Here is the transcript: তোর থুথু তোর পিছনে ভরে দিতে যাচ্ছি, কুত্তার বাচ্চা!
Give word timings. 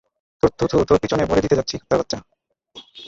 তোর 0.43 0.49
থুথু 0.59 0.77
তোর 0.89 0.97
পিছনে 1.03 1.23
ভরে 1.25 1.43
দিতে 1.45 1.57
যাচ্ছি, 1.59 1.75
কুত্তার 1.79 1.99
বাচ্চা! 1.99 2.17